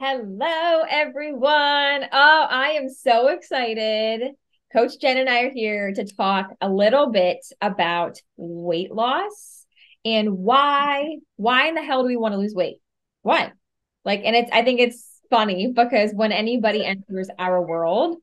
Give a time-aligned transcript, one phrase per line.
[0.00, 2.04] Hello, everyone.
[2.12, 4.30] Oh, I am so excited.
[4.72, 9.66] Coach Jen and I are here to talk a little bit about weight loss
[10.04, 12.76] and why why in the hell do we want to lose weight?
[13.22, 13.50] Why?
[14.04, 18.18] Like and it's I think it's funny because when anybody enters our world,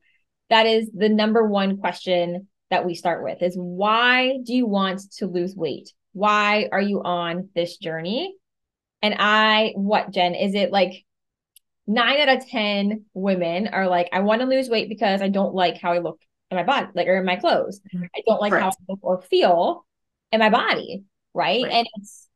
[0.48, 5.02] that is the number one question that we start with is why do you want
[5.18, 5.92] to lose weight?
[6.14, 8.34] Why are you on this journey?
[9.02, 11.04] And I what Jen, is it like
[11.86, 15.54] nine out of 10 women are like, I want to lose weight because I don't
[15.54, 16.20] like how I look
[16.50, 17.80] in my body, like, or in my clothes.
[17.94, 18.04] Mm-hmm.
[18.14, 18.62] I don't like right.
[18.62, 19.86] how I look or feel
[20.32, 21.04] in my body.
[21.34, 21.62] Right?
[21.62, 21.72] right.
[21.72, 22.28] And it's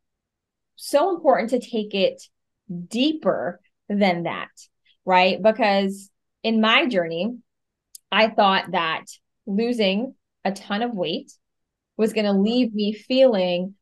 [0.76, 2.22] so important to take it
[2.88, 4.50] deeper than that.
[5.04, 5.42] Right.
[5.42, 6.10] Because
[6.42, 7.38] in my journey,
[8.12, 9.04] I thought that
[9.46, 11.32] losing a ton of weight
[11.96, 13.74] was going to leave me feeling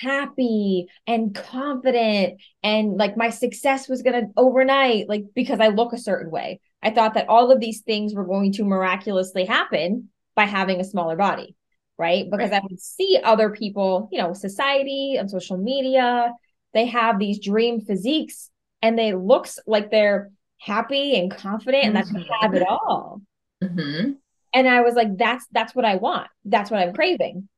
[0.00, 5.92] happy and confident and like my success was going to overnight like because I look
[5.92, 6.60] a certain way.
[6.82, 10.84] I thought that all of these things were going to miraculously happen by having a
[10.84, 11.56] smaller body,
[11.96, 12.26] right?
[12.30, 12.62] Because right.
[12.62, 16.32] I would see other people, you know, society and social media,
[16.74, 18.50] they have these dream physiques
[18.82, 22.14] and they looks like they're happy and confident and mm-hmm.
[22.14, 23.22] that's have it all.
[23.62, 24.12] Mm-hmm.
[24.52, 26.28] And I was like, that's that's what I want.
[26.44, 27.48] That's what I'm craving.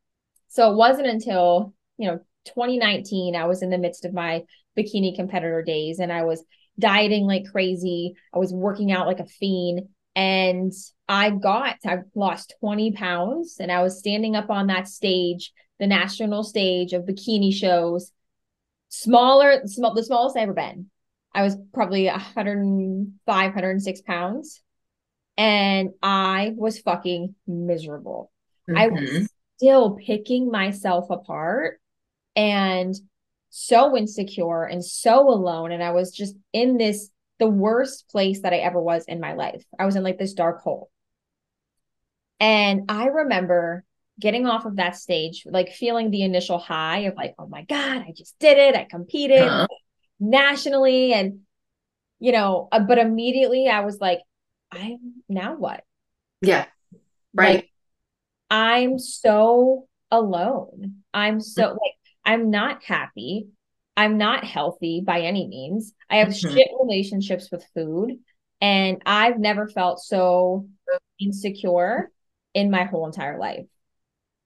[0.48, 4.42] So it wasn't until you know 2019 i was in the midst of my
[4.78, 6.44] bikini competitor days and i was
[6.78, 10.72] dieting like crazy i was working out like a fiend and
[11.08, 15.86] i got i lost 20 pounds and i was standing up on that stage the
[15.86, 18.12] national stage of bikini shows
[18.88, 20.90] smaller small the smallest i ever been
[21.34, 24.62] i was probably 105 106 pounds
[25.36, 28.30] and i was fucking miserable
[28.68, 28.78] mm-hmm.
[28.78, 29.24] i was mm-hmm.
[29.56, 31.80] still picking myself apart
[32.36, 32.94] and
[33.50, 35.72] so insecure and so alone.
[35.72, 39.32] And I was just in this, the worst place that I ever was in my
[39.32, 39.64] life.
[39.78, 40.90] I was in like this dark hole.
[42.38, 43.82] And I remember
[44.20, 48.04] getting off of that stage, like feeling the initial high of like, oh my God,
[48.06, 48.76] I just did it.
[48.76, 49.66] I competed uh-huh.
[50.20, 51.14] nationally.
[51.14, 51.40] And,
[52.18, 54.20] you know, uh, but immediately I was like,
[54.70, 55.82] I'm now what?
[56.42, 56.66] Yeah.
[57.34, 57.54] Right.
[57.56, 57.70] Like,
[58.50, 61.02] I'm so alone.
[61.12, 61.95] I'm so like
[62.26, 63.46] I'm not happy.
[63.96, 65.94] I'm not healthy by any means.
[66.10, 66.54] I have mm-hmm.
[66.54, 68.18] shit relationships with food.
[68.60, 70.68] And I've never felt so
[71.20, 72.10] insecure
[72.54, 73.66] in my whole entire life.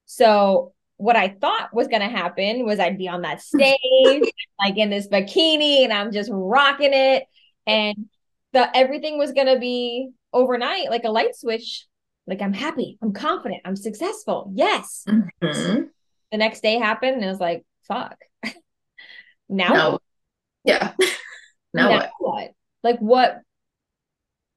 [0.07, 4.77] So, what I thought was going to happen was I'd be on that stage, like
[4.77, 7.25] in this bikini, and I'm just rocking it.
[7.67, 8.09] And
[8.53, 11.87] the everything was going to be overnight, like a light switch.
[12.27, 14.53] Like, I'm happy, I'm confident, I'm successful.
[14.55, 15.05] Yes.
[15.09, 15.85] Mm-hmm.
[16.31, 18.17] The next day happened, and it was like, fuck.
[19.49, 19.99] now no.
[20.65, 20.93] Yeah.
[21.75, 22.11] now, now what?
[22.19, 22.51] what?
[22.83, 23.39] Like what?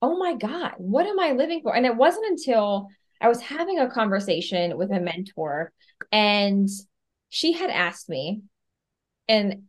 [0.01, 1.75] Oh my God, what am I living for?
[1.75, 2.89] And it wasn't until
[3.21, 5.71] I was having a conversation with a mentor
[6.11, 6.67] and
[7.29, 8.41] she had asked me,
[9.27, 9.63] and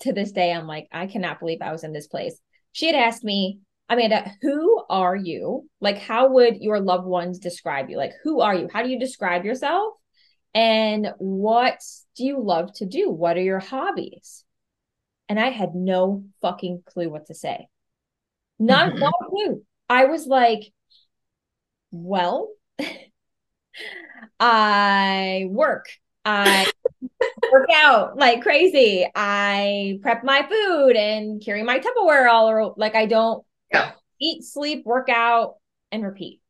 [0.00, 2.38] to this day, I'm like, I cannot believe I was in this place.
[2.72, 5.68] She had asked me, Amanda, who are you?
[5.80, 7.98] Like, how would your loved ones describe you?
[7.98, 8.68] Like, who are you?
[8.72, 9.94] How do you describe yourself?
[10.54, 11.82] And what
[12.16, 13.10] do you love to do?
[13.10, 14.44] What are your hobbies?
[15.28, 17.68] And I had no fucking clue what to say.
[18.58, 19.02] Not, mm-hmm.
[19.02, 19.62] a clue.
[19.88, 20.72] I was like,
[21.90, 22.48] well,
[24.40, 25.86] I work.
[26.24, 26.70] I
[27.52, 29.06] work out like crazy.
[29.14, 32.74] I prep my food and carry my Tupperware all around.
[32.76, 33.92] Like I don't yeah.
[34.20, 35.56] eat, sleep, work out,
[35.90, 36.40] and repeat.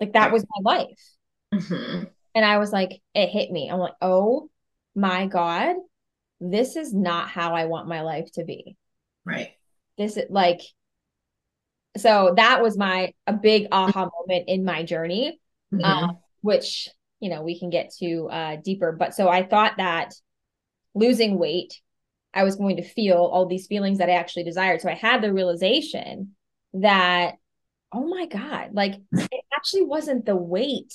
[0.00, 1.00] Like that was my life.
[1.54, 2.04] Mm-hmm.
[2.36, 3.70] And I was like, it hit me.
[3.70, 4.50] I'm like, oh
[4.94, 5.76] my God,
[6.38, 8.76] this is not how I want my life to be.
[9.24, 9.52] Right.
[9.96, 10.60] This is like,
[11.96, 15.40] so that was my a big aha moment in my journey,
[15.72, 15.82] mm-hmm.
[15.82, 18.92] um, which you know we can get to uh, deeper.
[18.92, 20.12] But so I thought that
[20.94, 21.80] losing weight,
[22.34, 24.82] I was going to feel all these feelings that I actually desired.
[24.82, 26.36] So I had the realization
[26.74, 27.36] that,
[27.92, 30.92] oh my God, like it actually wasn't the weight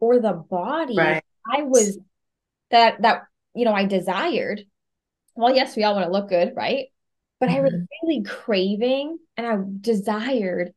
[0.00, 1.24] or the body right.
[1.50, 1.98] I was
[2.70, 3.22] that that
[3.54, 4.62] you know I desired.
[5.34, 6.86] Well, yes, we all want to look good, right?
[7.40, 7.58] But mm-hmm.
[7.58, 8.06] I was mm-hmm.
[8.06, 10.72] really craving and I desired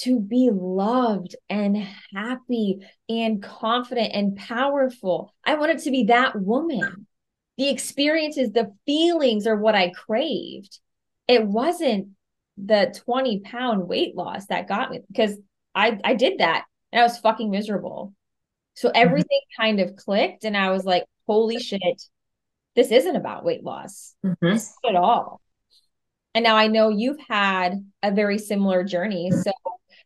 [0.00, 1.76] to be loved and
[2.14, 5.34] happy and confident and powerful.
[5.44, 7.06] I wanted to be that woman.
[7.58, 10.78] The experiences, the feelings are what I craved.
[11.28, 12.08] It wasn't
[12.56, 15.36] the 20 pound weight loss that got me because
[15.74, 18.14] I I did that and I was fucking miserable.
[18.74, 18.96] So mm-hmm.
[18.96, 19.62] everything mm-hmm.
[19.62, 21.80] kind of clicked, and I was like, holy shit,
[22.74, 24.88] this isn't about weight loss mm-hmm.
[24.88, 25.40] at all.
[26.34, 29.30] And now I know you've had a very similar journey.
[29.30, 29.52] So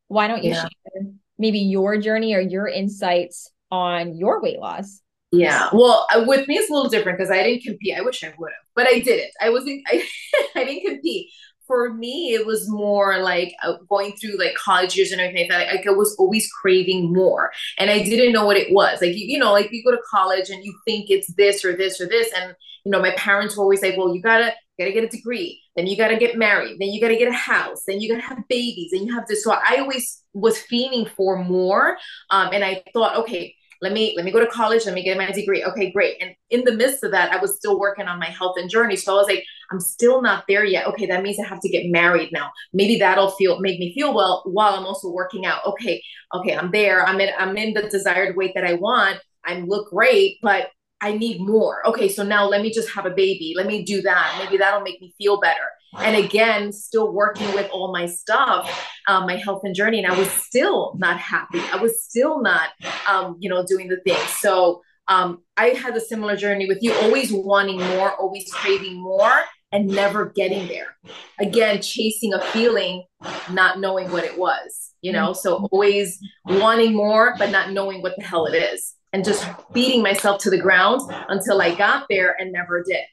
[0.09, 0.63] why don't you Yeah.
[0.63, 5.03] share maybe your journey or your insights on your weight loss?
[5.33, 5.69] Yeah.
[5.73, 7.97] Well, uh, with me, it's a little different because I didn't compete.
[7.97, 9.31] I wish I would have, but I didn't.
[9.41, 10.07] I wasn't, I,
[10.55, 11.31] I didn't compete.
[11.67, 15.67] For me, it was more like uh, going through like college years and everything like
[15.67, 15.75] that.
[15.75, 19.01] Like I was always craving more and I didn't know what it was.
[19.01, 21.77] Like, you, you know, like you go to college and you think it's this or
[21.77, 22.33] this or this.
[22.37, 22.55] And,
[22.85, 25.61] you know, my parents were always like, well, you gotta, gotta get a degree.
[25.75, 26.79] Then you gotta get married.
[26.79, 27.83] Then you gotta get a house.
[27.87, 28.93] Then you gotta have babies.
[28.93, 29.43] And you have this.
[29.43, 31.97] So I always was fiending for more.
[32.31, 35.17] Um, and I thought, okay, let me let me go to college let me get
[35.17, 35.65] my degree.
[35.65, 36.17] Okay great.
[36.21, 38.97] And in the midst of that i was still working on my health and journey.
[38.97, 40.87] So i was like i'm still not there yet.
[40.87, 42.51] Okay that means i have to get married now.
[42.73, 45.65] Maybe that'll feel make me feel well while i'm also working out.
[45.67, 46.03] Okay
[46.35, 47.07] okay i'm there.
[47.07, 49.19] I'm in i'm in the desired weight that i want.
[49.45, 50.69] I look great but
[51.01, 51.87] i need more.
[51.87, 53.55] Okay so now let me just have a baby.
[53.57, 54.43] Let me do that.
[54.43, 55.69] Maybe that'll make me feel better.
[55.99, 60.19] And again still working with all my stuff um, my health and journey and i
[60.19, 61.61] was still not happy.
[61.73, 62.71] I was still not
[63.09, 64.21] um, you know doing the thing.
[64.39, 69.33] So um, i had a similar journey with you always wanting more always craving more
[69.73, 70.97] and never getting there.
[71.39, 73.05] Again chasing a feeling
[73.51, 75.33] not knowing what it was you know?
[75.33, 80.03] So always wanting more but not knowing what the hell it is and just beating
[80.03, 83.05] myself to the ground until i got there and never did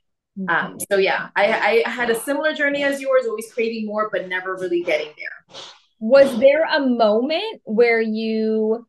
[0.49, 4.27] um, so yeah, I, I had a similar journey as yours, always craving more, but
[4.27, 5.59] never really getting there.
[5.99, 8.87] Was there a moment where you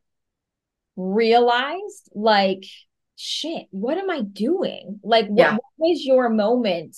[0.96, 2.64] realized, like,
[3.16, 5.00] shit, what am I doing?
[5.02, 5.52] Like, what, Yeah.
[5.52, 6.96] what was your moment?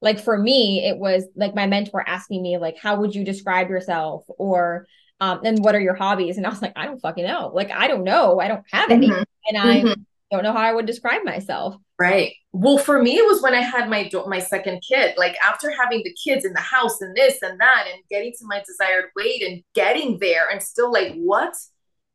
[0.00, 3.68] Like, for me, it was like my mentor asking me, like, how would you describe
[3.70, 4.24] yourself?
[4.38, 4.88] Or,
[5.20, 6.36] um, and what are your hobbies?
[6.36, 7.50] And I was like, I don't fucking know.
[7.54, 8.40] Like, I don't know.
[8.40, 9.08] I don't have any.
[9.08, 9.24] Mhm.
[9.48, 10.04] And I Mhm.
[10.30, 11.76] don't know how I would describe myself.
[11.98, 12.34] Right.
[12.52, 15.14] Well, for me, it was when I had my do- my second kid.
[15.16, 18.44] Like after having the kids in the house and this and that, and getting to
[18.46, 21.54] my desired weight and getting there, and still like, what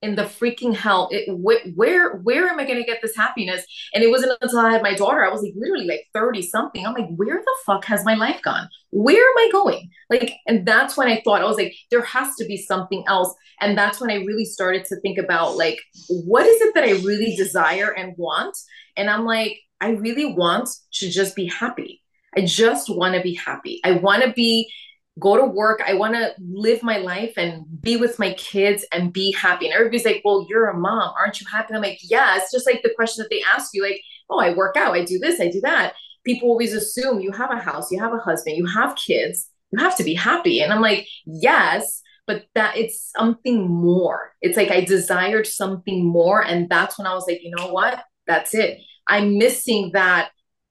[0.01, 1.09] in the freaking hell?
[1.11, 3.65] It, wh- where where am I going to get this happiness?
[3.93, 6.85] And it wasn't until I had my daughter, I was like literally like thirty something.
[6.85, 8.69] I'm like, where the fuck has my life gone?
[8.91, 9.89] Where am I going?
[10.09, 13.33] Like, and that's when I thought I was like, there has to be something else.
[13.61, 16.91] And that's when I really started to think about like, what is it that I
[16.91, 18.57] really desire and want?
[18.95, 22.01] And I'm like, I really want to just be happy.
[22.35, 23.81] I just want to be happy.
[23.83, 24.71] I want to be
[25.17, 25.81] go to work.
[25.85, 29.65] I want to live my life and be with my kids and be happy.
[29.65, 32.51] And everybody's like, "Well, you're a mom, aren't you happy?" And I'm like, "Yeah." It's
[32.51, 34.93] just like the question that they ask you, like, "Oh, I work out.
[34.93, 35.39] I do this.
[35.39, 35.93] I do that."
[36.25, 39.49] People always assume you have a house, you have a husband, you have kids.
[39.71, 40.61] You have to be happy.
[40.61, 44.33] And I'm like, "Yes." But that it's something more.
[44.41, 46.45] It's like I desired something more.
[46.45, 48.03] And that's when I was like, you know what?
[48.27, 48.79] That's it.
[49.07, 50.29] I'm missing that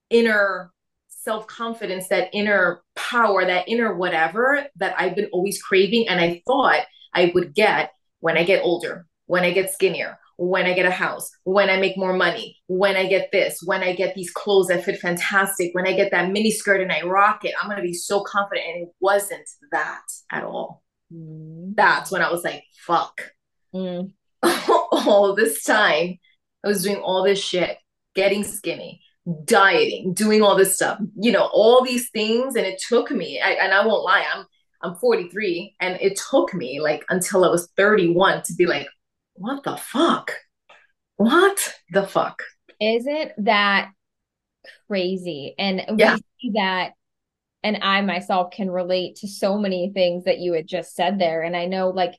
[0.08, 0.72] inner
[1.28, 6.08] self confidence, that inner power, that inner whatever that I've been always craving.
[6.08, 6.80] And I thought
[7.12, 7.90] I would get
[8.20, 11.76] when I get older, when I get skinnier, when I get a house, when I
[11.76, 15.74] make more money, when I get this, when I get these clothes that fit fantastic,
[15.74, 18.22] when I get that mini skirt and I rock it, I'm going to be so
[18.22, 18.66] confident.
[18.66, 20.82] And it wasn't that at all.
[21.12, 21.76] Mm.
[21.76, 23.20] That's when I was like, fuck.
[23.74, 24.12] Mm.
[24.42, 26.18] all this time,
[26.64, 27.76] I was doing all this shit,
[28.14, 29.02] getting skinny,
[29.44, 32.56] dieting, doing all this stuff, you know, all these things.
[32.56, 34.46] And it took me, I, and I won't lie, I'm
[34.80, 38.86] I'm 43, and it took me like until I was 31 to be like,
[39.34, 40.32] what the fuck?
[41.16, 42.42] What the fuck?
[42.80, 43.90] Isn't that
[44.86, 45.54] crazy?
[45.58, 46.14] And Yeah.
[46.14, 46.92] we see that,
[47.64, 51.42] and I myself can relate to so many things that you had just said there.
[51.42, 52.14] And I know like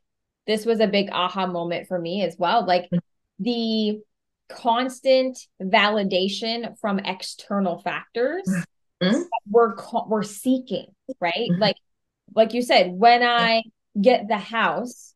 [0.45, 2.65] this was a big aha moment for me as well.
[2.65, 2.97] Like mm-hmm.
[3.43, 4.01] the
[4.49, 8.47] constant validation from external factors
[9.01, 9.11] Mhm.
[9.11, 9.75] that we're
[10.07, 10.87] we're seeking,
[11.19, 11.49] right?
[11.51, 11.59] Mhm.
[11.59, 11.77] Like
[12.35, 13.63] like you said, when I
[13.99, 15.13] get the house,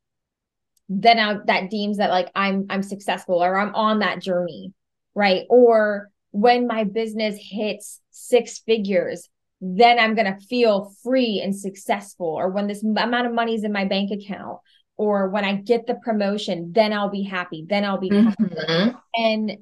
[0.90, 4.74] then I, that deems that like I'm I'm successful or I'm on that journey,
[5.16, 5.46] right?
[5.50, 9.30] Or when my business hits six figures,
[9.62, 12.28] then I'm gonna feel free and successful.
[12.28, 14.60] Or when this amount of money is in my bank account,
[15.04, 17.66] or when I get the promotion, then I'll be happy.
[17.68, 18.44] Then I'll be happy.
[18.46, 19.02] Mhm.
[19.14, 19.58] And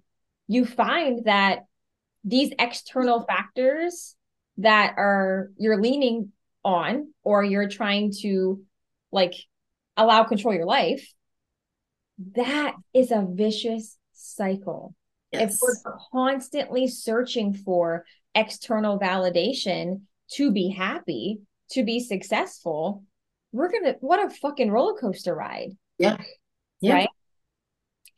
[0.47, 1.65] you find that
[2.23, 4.15] these external factors
[4.57, 6.31] that are you're leaning
[6.63, 8.63] on or you're trying to
[9.11, 9.33] like
[9.97, 11.11] allow control your life,
[12.35, 14.93] that is a vicious cycle.
[15.31, 18.05] If we're constantly searching for
[18.35, 20.01] external validation
[20.33, 23.05] to be happy, to be successful,
[23.51, 25.71] we're gonna what a fucking roller coaster ride.
[25.97, 26.17] Yeah.
[26.79, 26.93] Yeah.
[26.93, 27.09] Right.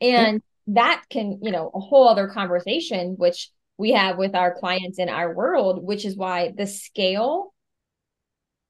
[0.00, 4.98] And that can, you know, a whole other conversation, which we have with our clients
[4.98, 7.52] in our world, which is why the scale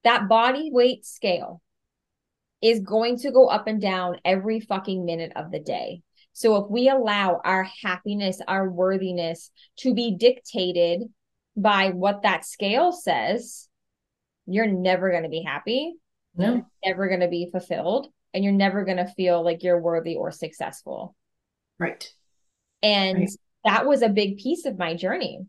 [0.04, 1.62] that body weight scale
[2.62, 6.02] is going to go up and down every fucking minute of the day.
[6.32, 11.02] So if we allow our happiness, our worthiness to be dictated
[11.56, 13.68] by what that scale says,
[14.46, 15.94] you're never going to be happy.
[16.36, 16.66] No.
[16.84, 20.32] Never going to be fulfilled and you're never going to feel like you're worthy or
[20.32, 21.14] successful.
[21.78, 22.08] Right.
[22.82, 23.30] And right.
[23.64, 25.40] that was a big piece of my journey.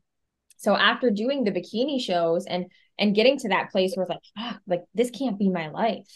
[0.57, 2.65] So after doing the bikini shows and
[2.97, 6.07] and getting to that place where it's like, oh, like this can't be my life.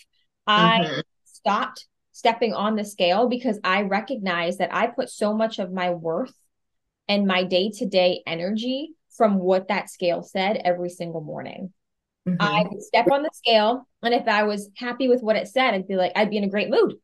[0.47, 0.97] Mm-hmm.
[0.97, 5.73] I stopped stepping on the scale because I recognized that I put so much of
[5.73, 6.33] my worth
[7.07, 11.73] and my day-to-day energy from what that scale said every single morning.
[12.37, 12.41] Mm-hmm.
[12.41, 15.73] I would step on the scale, and if I was happy with what it said,
[15.73, 16.95] I'd be like, I'd be in a great mood.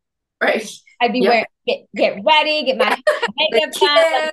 [0.41, 0.69] Right.
[1.01, 1.29] I'd be yep.
[1.29, 2.97] wearing get get ready, get my
[3.37, 4.31] makeup done.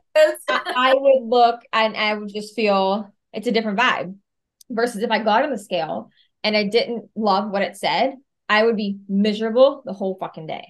[0.48, 4.16] I, I would look and I would just feel it's a different vibe.
[4.70, 6.10] Versus if I got on the scale
[6.42, 8.14] and I didn't love what it said,
[8.48, 10.66] I would be miserable the whole fucking day.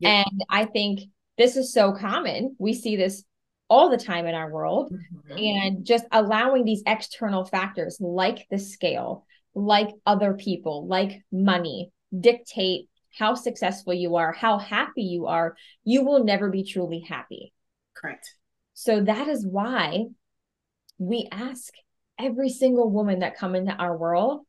[0.00, 0.26] Yep.
[0.26, 1.00] And I think
[1.36, 2.56] this is so common.
[2.58, 3.24] We see this
[3.68, 4.92] all the time in our world.
[4.92, 5.38] Mm-hmm.
[5.38, 9.24] And just allowing these external factors like the scale,
[9.54, 12.88] like other people, like money, dictate
[13.18, 17.52] how successful you are, how happy you are, you will never be truly happy.
[17.94, 18.34] Correct.
[18.74, 20.04] So that is why
[20.98, 21.72] we ask
[22.18, 24.46] every single woman that come into our world,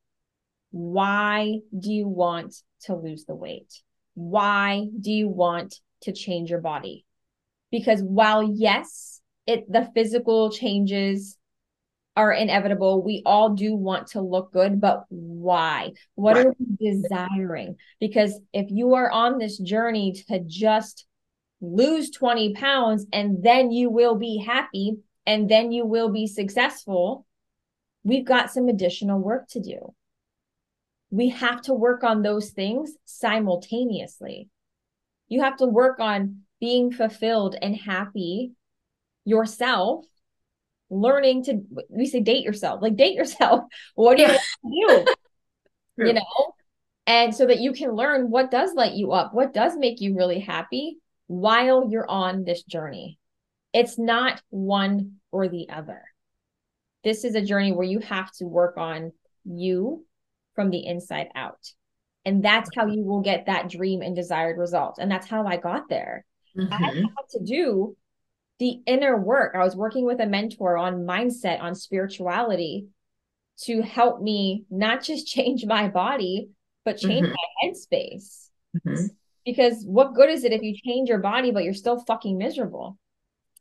[0.72, 3.81] why do you want to lose the weight?
[4.13, 7.05] Why do you want to change your body?
[7.72, 11.38] Because while yes, it the physical changes
[12.21, 13.03] are inevitable.
[13.03, 15.93] We all do want to look good, but why?
[16.13, 16.45] What right.
[16.47, 17.77] are we desiring?
[17.99, 21.05] Because if you are on this journey to just
[21.61, 27.25] lose 20 pounds and then you will be happy and then you will be successful,
[28.03, 29.93] we've got some additional work to do.
[31.09, 34.47] We have to work on those things simultaneously.
[35.27, 38.51] You have to work on being fulfilled and happy
[39.25, 40.05] yourself
[40.91, 43.63] learning to we say date yourself like date yourself.
[43.95, 45.05] What do you do?
[45.98, 46.53] You know?
[47.05, 50.15] And so that you can learn what does light you up what does make you
[50.15, 53.17] really happy while you're on this journey.
[53.74, 56.03] It's not one or the other.
[57.03, 59.12] This is a journey where you have to work on
[59.45, 60.05] you
[60.55, 61.71] from the inside out.
[62.25, 64.98] And that's how you will get that dream and desired result.
[65.00, 66.25] And that's how i got there.
[66.57, 66.74] Mm-hmm.
[66.74, 67.95] i had to do
[68.61, 69.55] the inner work.
[69.55, 72.85] I was working with a mentor on mindset, on spirituality
[73.63, 76.49] to help me not just change my body,
[76.85, 77.33] but change mm-hmm.
[77.33, 78.49] my headspace.
[78.77, 79.07] Mm-hmm.
[79.43, 82.99] Because what good is it if you change your body, but you're still fucking miserable?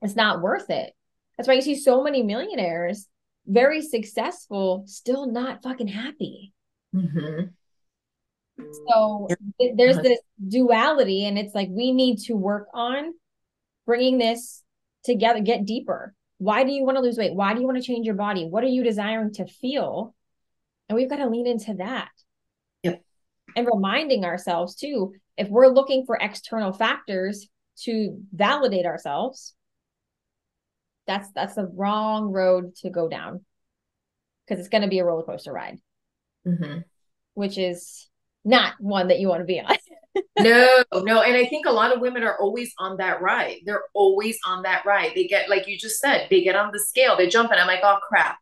[0.03, 0.93] It's not worth it.
[1.37, 3.07] That's why you see so many millionaires,
[3.47, 6.53] very successful, still not fucking happy.
[6.95, 7.47] Mm-hmm.
[8.87, 9.29] So
[9.59, 13.15] th- there's this duality, and it's like we need to work on
[13.87, 14.63] bringing this
[15.05, 16.15] together, get deeper.
[16.39, 17.35] Why do you want to lose weight?
[17.35, 18.47] Why do you want to change your body?
[18.47, 20.15] What are you desiring to feel?
[20.89, 22.11] And we've got to lean into that.
[22.83, 23.03] Yep.
[23.57, 27.49] And reminding ourselves too, if we're looking for external factors
[27.85, 29.55] to validate ourselves,
[31.07, 33.45] that's that's the wrong road to go down
[34.47, 35.79] because it's going to be a roller coaster ride,
[36.47, 36.81] mm-hmm.
[37.35, 38.09] which is
[38.45, 39.77] not one that you want to be on.
[40.39, 41.23] no, no.
[41.23, 43.59] And I think a lot of women are always on that ride.
[43.65, 45.13] They're always on that ride.
[45.15, 47.67] They get, like you just said, they get on the scale, they jump, and I'm
[47.67, 48.39] like, oh crap,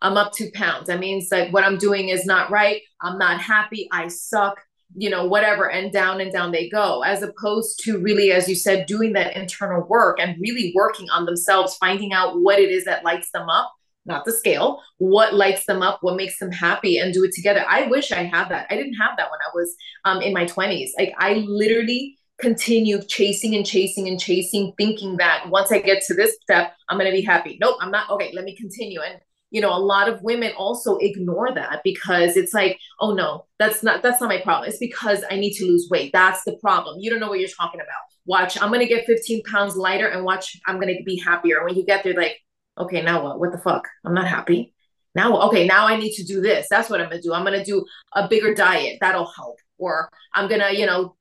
[0.00, 0.88] I'm up two pounds.
[0.88, 2.82] That means like what I'm doing is not right.
[3.00, 3.88] I'm not happy.
[3.92, 4.60] I suck,
[4.96, 5.70] you know, whatever.
[5.70, 9.36] And down and down they go, as opposed to really, as you said, doing that
[9.36, 13.48] internal work and really working on themselves, finding out what it is that lights them
[13.48, 13.72] up
[14.04, 17.64] not the scale, what lights them up, what makes them happy, and do it together.
[17.68, 18.66] I wish I had that.
[18.70, 20.90] I didn't have that when I was um, in my 20s.
[20.98, 26.14] Like, I literally continued chasing and chasing and chasing, thinking that once I get to
[26.14, 27.58] this step, I'm going to be happy.
[27.60, 28.10] Nope, I'm not.
[28.10, 29.00] Okay, let me continue.
[29.00, 29.20] And
[29.52, 33.82] you know, a lot of women also ignore that because it's like, oh no, that's
[33.82, 34.68] not that's not my problem.
[34.68, 36.10] It's because I need to lose weight.
[36.12, 36.96] That's the problem.
[37.00, 38.00] You don't know what you're talking about.
[38.24, 41.64] Watch, I'm gonna get 15 pounds lighter and watch, I'm gonna be happier.
[41.64, 42.38] When you get there, like,
[42.78, 43.40] okay, now what?
[43.40, 43.88] What the fuck?
[44.04, 44.74] I'm not happy.
[45.14, 46.66] Now, okay, now I need to do this.
[46.70, 47.34] That's what I'm gonna do.
[47.34, 48.98] I'm gonna do a bigger diet.
[49.00, 49.58] That'll help.
[49.78, 51.16] Or I'm gonna, you know,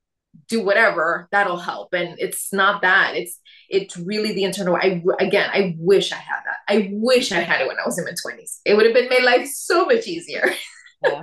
[0.48, 1.28] do whatever.
[1.32, 1.94] That'll help.
[1.94, 3.16] And it's not that.
[3.16, 3.40] It's
[3.70, 4.76] it's really the internal.
[4.76, 6.60] I again, I wish I had that.
[6.68, 8.62] I wish I had it when I was in my twenties.
[8.66, 10.54] It would have been made life so much easier.
[11.04, 11.22] yeah.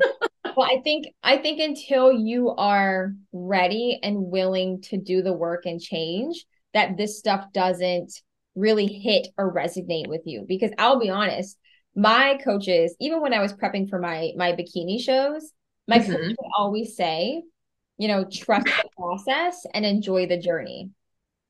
[0.57, 5.65] Well, I think I think until you are ready and willing to do the work
[5.67, 6.45] and change,
[6.75, 8.13] that this stuff doesn't
[8.59, 11.57] really hit or resonate with you because I'll be honest,
[11.95, 15.53] my coaches, even when I was prepping for my my bikini shows,
[15.87, 16.13] My mm-hmm.
[16.13, 17.43] coach would always say,
[17.97, 20.91] you know, trust the process and enjoy the journey.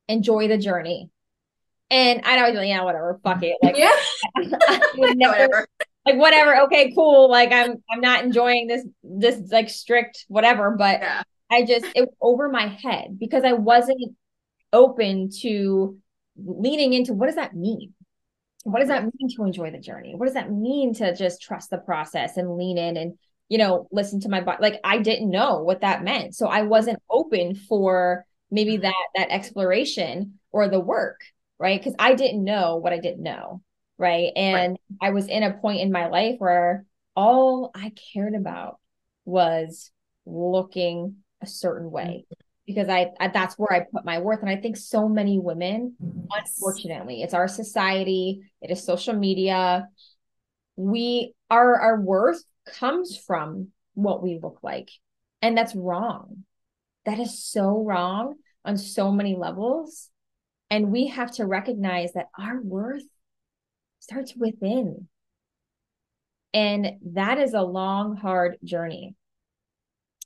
[0.08, 1.10] Enjoy the journey.
[1.90, 3.56] And I'd always be like, yeah, whatever, fuck it.
[3.62, 3.90] Like, yeah.
[5.14, 5.66] never, whatever.
[6.06, 7.30] like whatever, okay, cool.
[7.30, 11.22] Like I'm I'm not enjoying this this like strict whatever, but yeah.
[11.50, 14.16] I just it was over my head because I wasn't
[14.72, 15.98] open to
[16.44, 17.94] leaning into what does that mean?
[18.64, 20.14] What does that mean to enjoy the journey?
[20.14, 23.14] What does that mean to just trust the process and lean in and
[23.48, 24.58] you know listen to my body?
[24.60, 28.82] Like I didn't know what that meant, so I wasn't open for maybe mm-hmm.
[28.82, 31.20] that that exploration or the work,
[31.58, 31.80] right?
[31.80, 33.62] Because I didn't know what I didn't know,
[33.96, 34.32] right?
[34.36, 35.08] And right.
[35.08, 38.78] I was in a point in my life where all I cared about
[39.24, 39.90] was
[40.26, 44.40] looking a certain way mm-hmm because I, I, that's where I put my worth.
[44.42, 45.96] And I think so many women,
[46.30, 49.88] unfortunately, it's our society, it is social media.
[50.76, 54.90] We our our worth comes from what we look like.
[55.40, 56.44] And that's wrong.
[57.06, 58.34] That is so wrong
[58.66, 60.10] on so many levels.
[60.70, 63.08] And we have to recognize that our worth
[64.00, 65.08] starts within.
[66.52, 69.14] And that is a long, hard journey.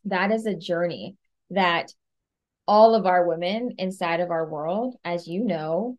[0.07, 1.15] That is a journey
[1.51, 1.93] that
[2.67, 5.99] all of our women inside of our world, as you know,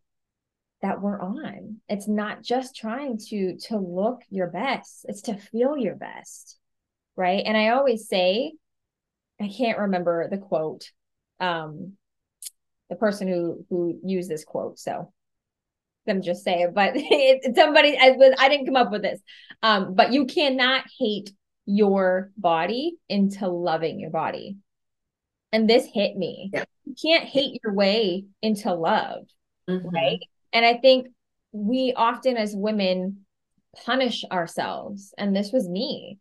[0.82, 1.78] that we're on.
[1.88, 6.58] It's not just trying to to look your best, it's to feel your best.
[7.16, 7.44] Right?
[7.46, 8.54] And I always say
[9.42, 10.92] I can't remember the quote
[11.40, 11.94] um
[12.90, 15.12] the person who who used this quote so
[16.06, 19.02] let them just say it but it, somebody I, was, I didn't come up with
[19.02, 19.20] this
[19.62, 21.32] um but you cannot hate
[21.66, 24.58] your body into loving your body
[25.54, 26.50] and this hit me.
[26.52, 26.66] Yeah.
[26.86, 29.26] You can't hate your way into love,
[29.70, 29.88] mm-hmm.
[29.88, 30.20] right?
[30.52, 31.08] And I think
[31.54, 33.26] we often as women
[33.86, 35.14] punish ourselves.
[35.18, 36.18] And this was me.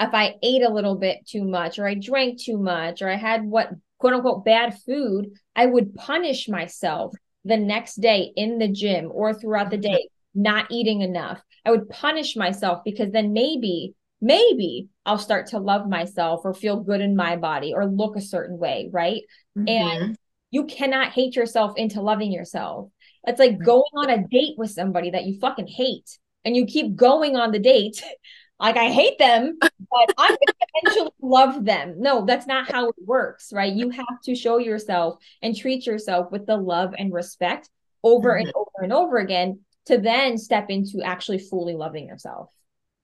[0.00, 3.16] If I ate a little bit too much, or I drank too much, or I
[3.16, 8.68] had what quote unquote bad food, I would punish myself the next day in the
[8.68, 11.40] gym or throughout the day, not eating enough.
[11.64, 16.80] I would punish myself because then maybe maybe I'll start to love myself or feel
[16.80, 19.22] good in my body or look a certain way, right?
[19.58, 19.68] Mm-hmm.
[19.68, 20.16] And
[20.52, 22.90] you cannot hate yourself into loving yourself.
[23.24, 26.94] It's like going on a date with somebody that you fucking hate and you keep
[26.94, 28.02] going on the date.
[28.60, 30.38] Like I hate them, but I'm gonna
[30.84, 31.96] eventually love them.
[31.98, 33.72] No, that's not how it works, right?
[33.72, 37.68] You have to show yourself and treat yourself with the love and respect
[38.04, 38.46] over mm-hmm.
[38.46, 42.52] and over and over again to then step into actually fully loving yourself.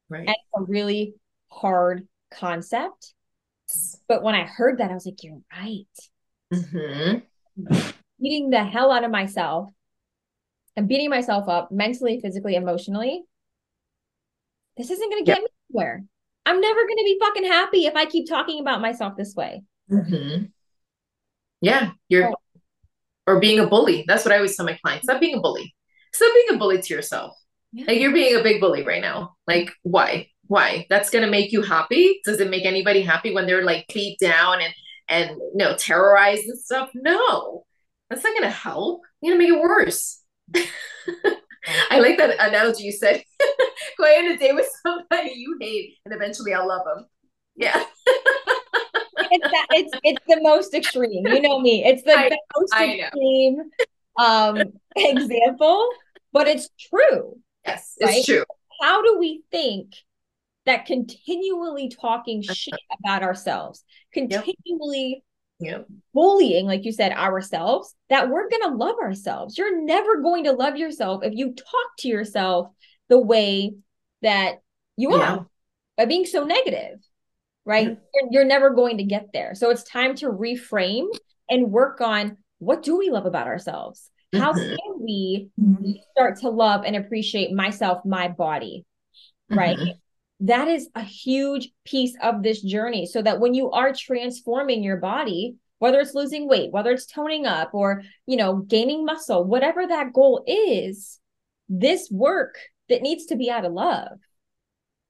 [0.09, 0.21] Right.
[0.21, 1.15] And it's a really
[1.49, 3.15] hard concept.
[4.09, 5.87] But when I heard that, I was like, you're right.
[6.53, 7.19] Mm-hmm.
[8.21, 9.71] Beating the hell out of myself
[10.77, 13.25] and beating myself up mentally, physically, emotionally.
[14.77, 15.45] This isn't going to get yep.
[15.45, 16.05] me anywhere.
[16.47, 19.63] I'm never going to be fucking happy if I keep talking about myself this way.
[19.91, 20.45] Mm-hmm.
[21.61, 22.33] Yeah, you're,
[23.27, 24.05] or being a bully.
[24.07, 25.05] That's what I always tell my clients.
[25.05, 25.75] Stop being a bully.
[26.15, 27.37] Stop being a bully to yourself.
[27.73, 27.85] Yeah.
[27.89, 29.37] Like you're being a big bully right now.
[29.47, 30.29] Like why?
[30.47, 30.87] Why?
[30.89, 32.21] That's gonna make you happy?
[32.25, 34.75] Does it make anybody happy when they're like beat down and
[35.11, 36.91] and you know terrorized and stuff?
[36.95, 37.65] No,
[38.09, 39.03] that's not gonna help.
[39.21, 40.23] You're gonna make it worse.
[41.91, 43.23] I like that analogy you said.
[43.99, 47.07] Go on a date with somebody you hate, and eventually I'll love them.
[47.57, 47.85] Yeah.
[48.07, 51.27] it's that it's it's the most extreme.
[51.27, 51.85] You know me.
[51.85, 53.71] It's the, I, the most extreme
[54.19, 54.63] um
[54.97, 55.91] example,
[56.33, 57.39] but it's true.
[57.69, 58.17] Yes, right?
[58.17, 58.45] it's true.
[58.81, 59.95] How do we think
[60.67, 65.25] that continually talking shit about ourselves, continually
[65.59, 65.87] yep.
[66.15, 69.59] bullying, like you said, ourselves, that we're going to love ourselves?
[69.59, 72.69] You're never going to love yourself if you talk to yourself
[73.09, 73.75] the way
[74.23, 74.57] that
[74.97, 75.37] you yeah.
[75.37, 75.47] are
[75.97, 76.99] by being so negative,
[77.65, 77.89] right?
[77.89, 78.01] Mm-hmm.
[78.15, 79.55] You're, you're never going to get there.
[79.55, 81.09] So it's time to reframe
[81.49, 84.11] and work on what do we love about ourselves?
[84.35, 84.69] How mm-hmm.
[84.69, 85.93] can we mm-hmm.
[86.13, 88.85] start to love and appreciate myself, my body?
[89.51, 89.79] Right.
[89.79, 90.47] Mm-hmm.
[90.47, 93.07] That is a huge piece of this journey.
[93.07, 97.47] So that when you are transforming your body, whether it's losing weight, whether it's toning
[97.47, 101.19] up or, you know, gaining muscle, whatever that goal is,
[101.69, 102.57] this work
[102.89, 104.19] that needs to be out of love.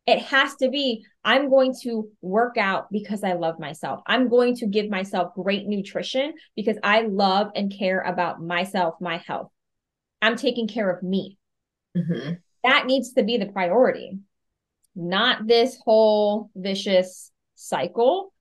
[0.09, 4.01] It has to be I'm going to work out because I love myself.
[4.07, 9.19] I'm going to give myself great nutrition because I love and care about myself, my
[9.19, 9.51] health.
[10.23, 11.37] I'm taking care of me.
[11.95, 12.37] Mm-hmm.
[12.65, 14.19] That needs to be the priority,
[14.97, 18.33] not this whole vicious cycle.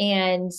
[0.00, 0.50] And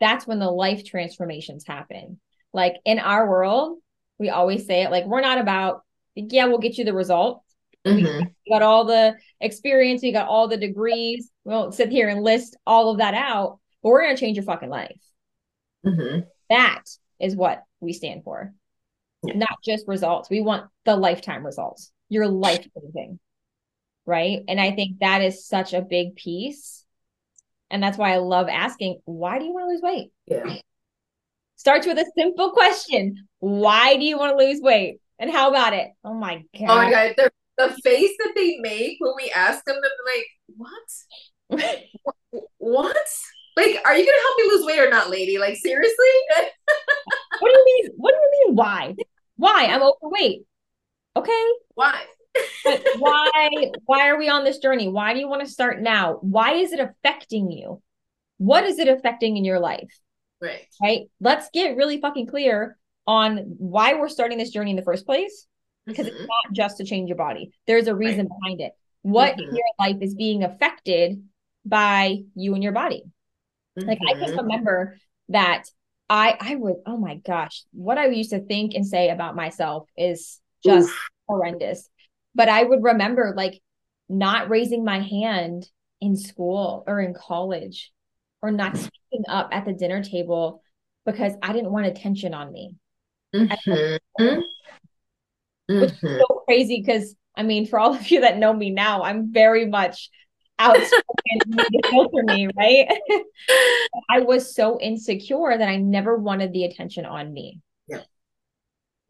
[0.00, 2.18] that's when the life transformations happen.
[2.52, 3.78] Like in our world,
[4.18, 5.82] we always say it like, we're not about,
[6.16, 7.44] yeah, we'll get you the result
[7.86, 8.24] Mm-hmm.
[8.46, 11.30] We got all the experience, you got all the degrees.
[11.44, 14.36] We won't sit here and list all of that out, but we're going to change
[14.36, 15.00] your fucking life.
[15.84, 16.20] Mm-hmm.
[16.50, 16.82] That
[17.20, 18.52] is what we stand for,
[19.24, 19.36] yeah.
[19.36, 20.30] not just results.
[20.30, 23.18] We want the lifetime results, your life changing.
[24.04, 24.40] Right.
[24.46, 26.84] And I think that is such a big piece.
[27.70, 30.12] And that's why I love asking, why do you want to lose weight?
[30.26, 30.58] Yeah.
[31.56, 35.00] Starts with a simple question Why do you want to lose weight?
[35.18, 35.88] And how about it?
[36.04, 36.68] Oh my God.
[36.68, 37.14] Oh my God.
[37.16, 42.46] The, the face that they make when we ask them, they're like, what?
[42.58, 42.96] what?
[43.56, 45.38] Like, are you gonna help me lose weight or not, lady?
[45.38, 46.06] Like, seriously?
[47.40, 47.92] what do you mean?
[47.96, 48.56] What do you mean?
[48.56, 48.94] Why?
[49.36, 49.66] Why?
[49.66, 50.42] I'm overweight.
[51.16, 51.44] Okay.
[51.74, 52.02] Why?
[52.98, 53.70] why?
[53.86, 54.88] Why are we on this journey?
[54.88, 56.18] Why do you want to start now?
[56.20, 57.82] Why is it affecting you?
[58.38, 59.88] What is it affecting in your life?
[60.40, 60.66] Right.
[60.82, 61.02] Right.
[61.20, 65.46] Let's get really fucking clear on why we're starting this journey in the first place.
[65.86, 66.16] Because mm-hmm.
[66.16, 67.52] it's not just to change your body.
[67.66, 68.38] There's a reason right.
[68.40, 68.72] behind it.
[69.02, 69.48] What mm-hmm.
[69.48, 71.22] in your life is being affected
[71.64, 73.04] by you and your body?
[73.78, 73.88] Mm-hmm.
[73.88, 74.38] Like I can mm-hmm.
[74.38, 75.64] remember that
[76.08, 79.88] I I would oh my gosh, what I used to think and say about myself
[79.96, 81.08] is just Oof.
[81.28, 81.88] horrendous.
[82.34, 83.60] But I would remember like
[84.08, 85.68] not raising my hand
[86.00, 87.92] in school or in college
[88.42, 90.62] or not speaking up at the dinner table
[91.04, 92.76] because I didn't want attention on me.
[93.34, 94.40] Mm-hmm.
[95.68, 96.18] Which is mm-hmm.
[96.18, 99.66] so crazy because I mean, for all of you that know me now, I'm very
[99.66, 100.10] much
[100.58, 102.88] outspoken filter me, right?
[104.10, 107.60] I was so insecure that I never wanted the attention on me.
[107.88, 108.06] Yep.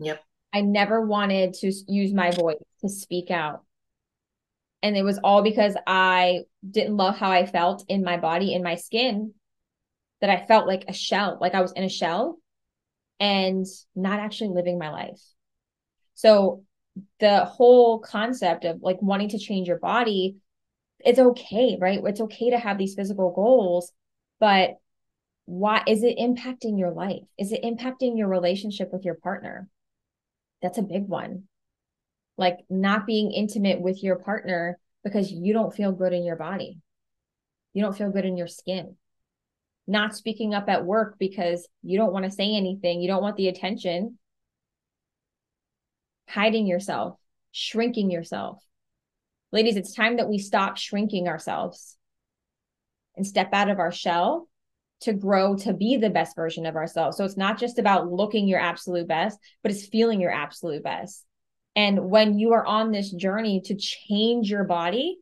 [0.01, 0.25] Yep.
[0.53, 3.63] I never wanted to use my voice to speak out.
[4.83, 8.63] And it was all because I didn't love how I felt in my body, in
[8.63, 9.35] my skin,
[10.21, 12.39] that I felt like a shell, like I was in a shell
[13.21, 15.21] and not actually living my life.
[16.17, 16.65] So
[17.21, 20.37] the whole concept of like wanting to change your body
[21.01, 22.01] it's okay, right?
[22.05, 23.93] It's okay to have these physical goals,
[24.41, 24.71] but
[25.45, 27.23] why is it impacting your life?
[27.39, 29.69] Is it impacting your relationship with your partner?
[30.63, 31.45] That's a big one.
[32.37, 36.81] Like not being intimate with your partner because you don't feel good in your body.
[37.73, 38.97] You don't feel good in your skin.
[39.87, 43.37] Not speaking up at work because you don't want to say anything, you don't want
[43.37, 44.19] the attention.
[46.29, 47.19] Hiding yourself,
[47.53, 48.63] shrinking yourself
[49.53, 51.97] Ladies, it's time that we stop shrinking ourselves
[53.17, 54.49] and step out of our shell
[55.01, 57.17] to grow to be the best version of ourselves.
[57.17, 61.25] So it's not just about looking your absolute best, but it's feeling your absolute best.
[61.75, 65.19] And when you are on this journey to change your body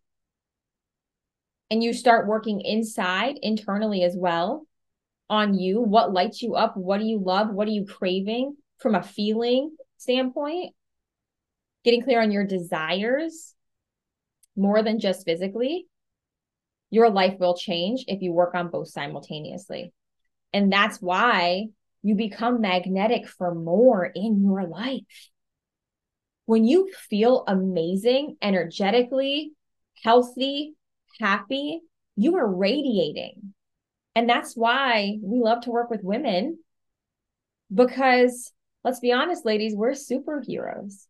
[1.71, 4.67] and you start working inside internally as well
[5.29, 6.77] on you, what lights you up?
[6.77, 7.53] What do you love?
[7.53, 10.75] What are you craving from a feeling standpoint?
[11.85, 13.55] Getting clear on your desires
[14.57, 15.87] more than just physically,
[16.91, 19.93] your life will change if you work on both simultaneously.
[20.53, 21.67] And that's why
[22.03, 25.31] you become magnetic for more in your life.
[26.47, 29.53] When you feel amazing, energetically,
[30.03, 30.75] healthy,
[31.19, 31.81] happy,
[32.17, 33.55] you are radiating.
[34.15, 36.59] And that's why we love to work with women
[37.73, 38.53] because
[38.85, 41.07] let's be honest, ladies, we're superheroes.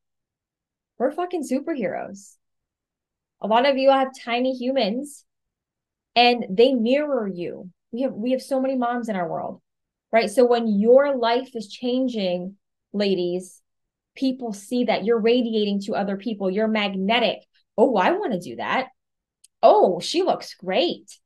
[0.99, 2.37] We're fucking superheroes.
[3.41, 5.25] A lot of you have tiny humans
[6.17, 7.71] and they mirror you.
[7.93, 9.61] We have we have so many moms in our world.
[10.13, 10.31] Right?
[10.31, 12.57] So when your life is changing,
[12.93, 13.61] ladies,
[14.15, 16.51] people see that you're radiating to other people.
[16.51, 17.39] You're magnetic.
[17.77, 18.89] Oh, I want to do that.
[19.63, 21.19] Oh, she looks great.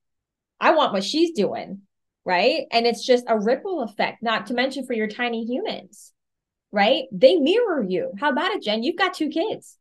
[0.58, 1.82] I want what she's doing.
[2.24, 2.66] Right.
[2.72, 6.12] And it's just a ripple effect, not to mention for your tiny humans.
[6.70, 7.04] Right.
[7.10, 8.12] They mirror you.
[8.18, 8.82] How about it, Jen?
[8.82, 9.78] You've got two kids.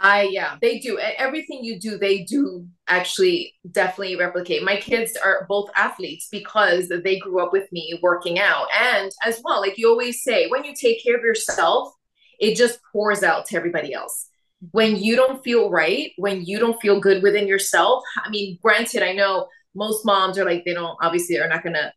[0.00, 0.98] I yeah, they do.
[0.98, 4.62] Everything you do, they do actually definitely replicate.
[4.62, 8.68] My kids are both athletes because they grew up with me working out.
[8.78, 11.92] And as well, like you always say, when you take care of yourself,
[12.38, 14.28] it just pours out to everybody else.
[14.70, 19.02] When you don't feel right, when you don't feel good within yourself, I mean, granted,
[19.02, 21.92] I know most moms are like they don't obviously are not gonna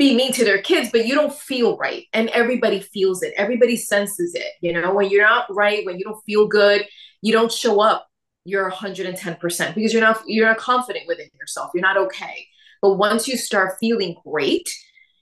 [0.00, 2.06] be mean to their kids, but you don't feel right.
[2.12, 3.32] And everybody feels it.
[3.36, 4.52] Everybody senses it.
[4.60, 6.84] You know, when you're not right, when you don't feel good,
[7.22, 8.08] you don't show up
[8.44, 12.46] you're 110% because you're not you're not confident within yourself you're not okay
[12.80, 14.68] but once you start feeling great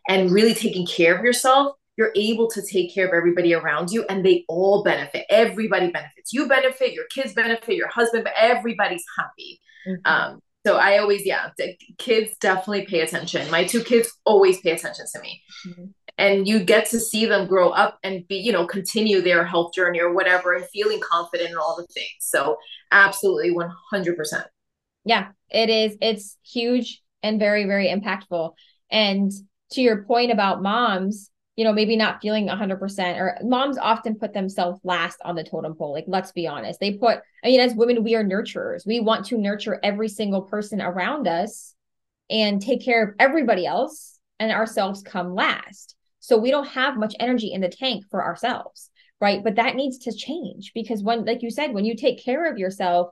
[0.09, 4.05] and really taking care of yourself you're able to take care of everybody around you
[4.09, 9.05] and they all benefit everybody benefits you benefit your kids benefit your husband but everybody's
[9.17, 10.01] happy mm-hmm.
[10.05, 11.49] um, so i always yeah
[11.97, 13.51] kids definitely pay attention.
[13.51, 15.43] My two kids always pay attention to me.
[15.67, 15.85] Mm-hmm.
[16.19, 19.73] and you get to see them grow up and be you know continue their health
[19.73, 22.19] journey or whatever and feeling confident and all the things.
[22.21, 22.57] So
[22.91, 24.45] absolutely 100%
[25.05, 25.97] yeah it is.
[26.03, 28.53] It's huge and very very impactful.
[28.91, 29.33] And
[29.73, 34.33] to your point about moms you know maybe not feeling 100% or moms often put
[34.33, 37.75] themselves last on the totem pole like let's be honest they put i mean as
[37.75, 41.75] women we are nurturers we want to nurture every single person around us
[42.31, 45.97] and take care of everybody else and ourselves come last
[46.29, 49.43] so we don't have much energy in the tank for ourselves, right?
[49.43, 52.59] But that needs to change because when, like you said, when you take care of
[52.59, 53.09] yourself,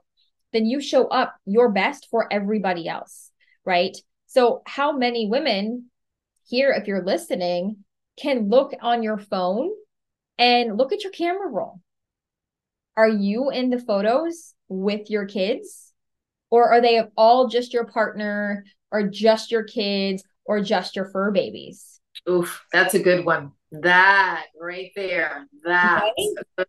[0.53, 3.31] then you show up your best for everybody else,
[3.65, 3.97] right?
[4.27, 5.89] So, how many women
[6.45, 7.83] here, if you're listening,
[8.17, 9.69] can look on your phone
[10.37, 11.79] and look at your camera roll?
[12.95, 15.93] Are you in the photos with your kids?
[16.49, 21.31] Or are they all just your partner or just your kids or just your fur
[21.31, 21.99] babies?
[22.29, 23.51] Oof, that's a good one.
[23.71, 25.47] That right there.
[25.63, 26.11] That
[26.57, 26.67] right?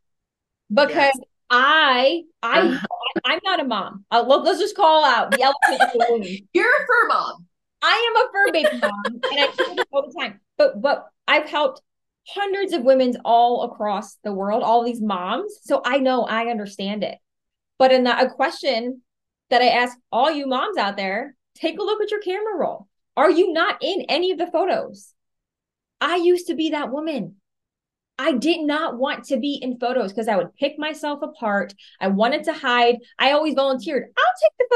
[0.69, 1.21] because yes.
[1.51, 2.81] I I.
[3.25, 4.05] I'm not a mom.
[4.11, 6.23] Uh, let's just call out the elephant in the room.
[6.53, 7.47] You're a fur mom.
[7.83, 10.41] I am a fur baby mom, and I say this all the time.
[10.57, 11.83] But but I've helped
[12.27, 15.59] hundreds of women all across the world, all these moms.
[15.63, 17.19] So I know I understand it.
[17.79, 19.03] But in a question
[19.51, 22.89] that I ask all you moms out there, take a look at your camera roll.
[23.17, 25.15] Are you not in any of the photos?
[26.01, 27.37] I used to be that woman.
[28.19, 31.73] I did not want to be in photos because I would pick myself apart.
[32.01, 32.97] I wanted to hide.
[33.19, 34.05] I always volunteered.
[34.17, 34.67] I'll take the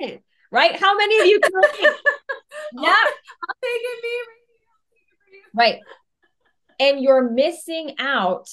[0.00, 0.20] photo.
[0.50, 0.80] Right?
[0.80, 1.52] How many of you can
[2.72, 2.88] Yeah.
[2.88, 4.47] I'll take it, me.
[5.58, 5.80] Right.
[6.78, 8.46] And you're missing out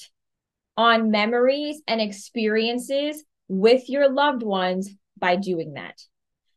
[0.76, 6.02] on memories and experiences with your loved ones by doing that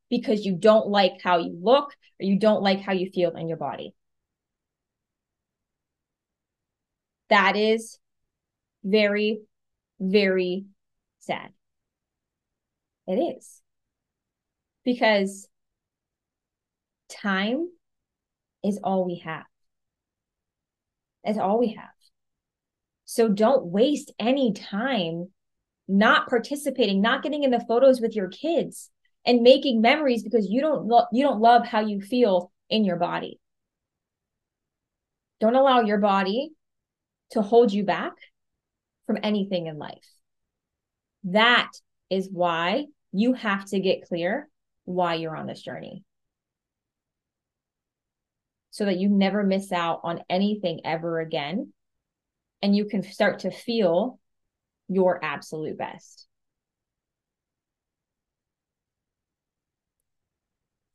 [0.10, 3.48] because you don't like how you look or you don't like how you feel in
[3.48, 3.94] your body.
[7.30, 8.00] That is
[8.84, 9.42] very,
[10.00, 10.66] very
[11.20, 11.52] sad.
[13.06, 13.62] It is.
[14.84, 15.48] Because
[17.08, 17.70] time
[18.64, 19.49] is all we have.
[21.24, 21.90] That's all we have.
[23.06, 25.30] So don't waste any time
[25.88, 28.92] not participating, not getting in the photos with your kids
[29.26, 32.98] and making memories because you don't lo- you don't love how you feel in your
[32.98, 33.40] body.
[35.40, 36.52] Don't allow your body
[37.32, 38.14] to hold you back
[39.08, 40.06] from anything in life.
[41.24, 41.72] That
[42.10, 44.48] is why you have to get clear
[44.86, 46.04] why you're on this journey
[48.80, 51.74] so that you never miss out on anything ever again
[52.62, 54.22] and you can start to feel
[54.88, 56.28] your absolute best.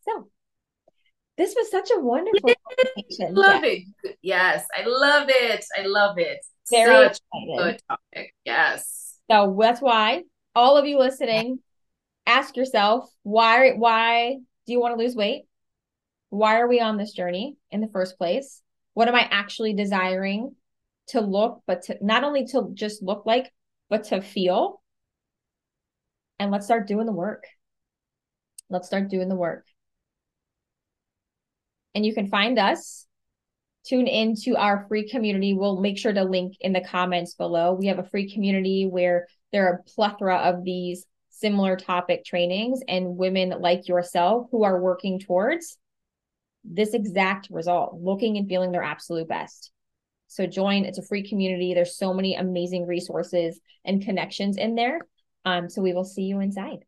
[0.09, 0.29] So,
[1.37, 3.35] this was such a wonderful conversation.
[3.35, 3.71] Love yeah.
[4.05, 4.19] it.
[4.23, 5.67] Yes, I love it.
[5.79, 6.39] I love it.
[6.71, 7.59] Very such excited.
[7.59, 8.35] good topic.
[8.47, 9.19] Yes.
[9.31, 10.23] So that's why
[10.55, 11.59] all of you listening,
[12.27, 15.43] ask yourself why why do you want to lose weight?
[16.35, 18.63] Why are we on this journey in the first place?
[18.95, 20.55] What am I actually desiring
[21.09, 23.53] to look, but to not only to just look like,
[23.89, 24.81] but to feel?
[26.39, 27.45] And let's start doing the work.
[28.69, 29.65] Let's start doing the work
[31.95, 33.07] and you can find us.
[33.87, 35.53] Tune into our free community.
[35.53, 37.75] We'll make sure to link in the comments below.
[37.75, 42.81] We have a free community where there are a plethora of these similar topic trainings
[42.89, 45.77] and women like yourself who are working towards
[46.65, 49.71] this exact result, looking and feeling their absolute best.
[50.29, 51.75] So join, it's a free community.
[51.75, 55.01] There's so many amazing resources and connections in there.
[55.45, 56.85] Um, so we will see you inside.